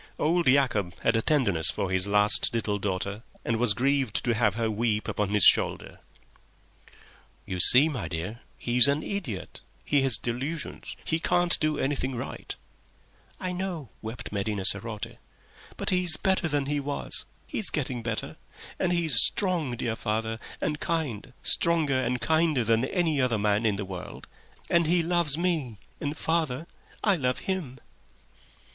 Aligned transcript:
Old 0.17 0.47
Yacob 0.47 0.99
had 1.01 1.15
a 1.15 1.21
tenderness 1.21 1.69
for 1.69 1.91
his 1.91 2.07
last 2.07 2.55
little 2.55 2.79
daughter, 2.79 3.21
and 3.45 3.57
was 3.57 3.75
grieved 3.75 4.23
to 4.23 4.33
have 4.33 4.55
her 4.55 4.71
weep 4.71 5.07
upon 5.07 5.29
his 5.29 5.43
shoulder. 5.43 5.99
"You 7.45 7.59
see, 7.59 7.87
my 7.87 8.07
dear, 8.07 8.39
he's 8.57 8.87
an 8.87 9.03
idiot. 9.03 9.61
He 9.85 10.01
has 10.01 10.17
delusions; 10.17 10.95
he 11.05 11.19
can't 11.19 11.55
do 11.59 11.77
anything 11.77 12.15
right." 12.15 12.55
"I 13.39 13.51
know," 13.51 13.89
wept 14.01 14.31
Medina 14.31 14.65
sarote. 14.65 15.17
"But 15.77 15.91
he's 15.91 16.17
better 16.17 16.47
than 16.47 16.65
he 16.65 16.79
was. 16.79 17.25
He's 17.45 17.69
getting 17.69 18.01
better. 18.01 18.37
And 18.79 18.91
he's 18.91 19.21
strong, 19.21 19.75
dear 19.77 19.95
father, 19.95 20.39
and 20.59 20.79
kind—stronger 20.79 22.03
and 22.03 22.19
kinder 22.19 22.63
than 22.63 22.85
any 22.85 23.21
other 23.21 23.37
man 23.37 23.67
in 23.67 23.75
the 23.75 23.85
world. 23.85 24.25
And 24.67 24.87
he 24.87 25.03
loves 25.03 25.37
me—and, 25.37 26.17
father, 26.17 26.65
I 27.03 27.15
love 27.17 27.37
him." 27.41 27.77